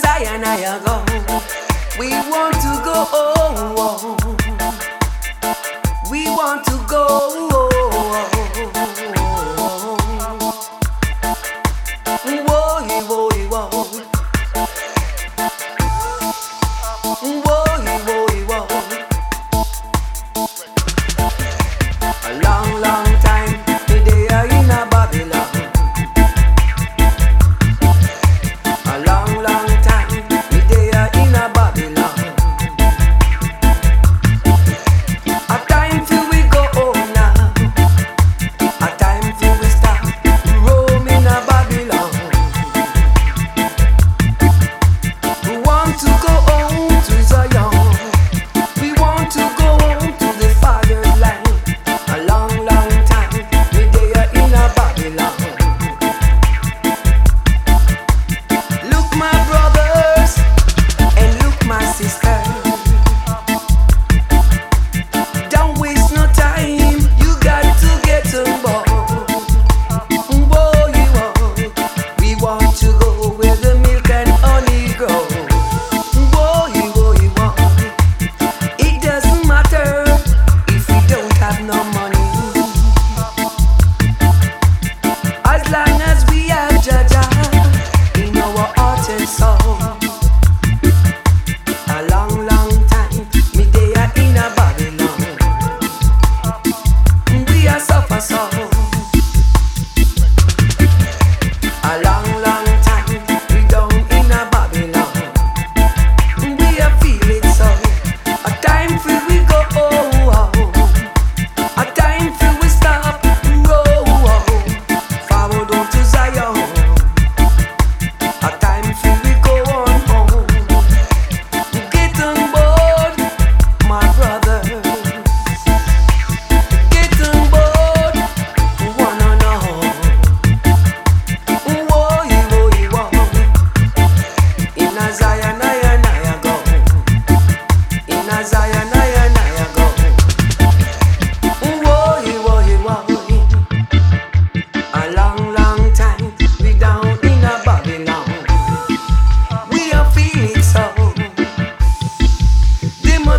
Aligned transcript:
Zion 0.00 0.44
I 0.44 0.78
go. 0.84 1.04
We 1.98 2.10
want 2.30 2.54
to 2.56 2.72
go. 2.84 3.06
Oh, 3.12 3.74
oh. 3.78 4.16
We 6.10 6.26
want 6.26 6.64
to 6.66 6.86
go. 6.88 7.47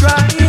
try. 0.00 0.39